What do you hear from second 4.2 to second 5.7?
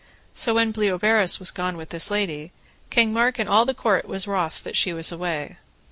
wroth that she was away.